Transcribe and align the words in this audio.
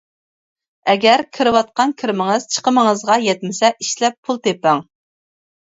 ئەگەر 0.93 1.23
كىرىۋاتقان 1.39 1.93
كىرىمىڭىز 2.01 2.49
چىقىمىڭىزغا 2.57 3.19
يەتمىسە، 3.29 3.73
ئىشلەپ 3.85 4.21
پۇل 4.27 4.45
تېپىڭ. 4.49 4.85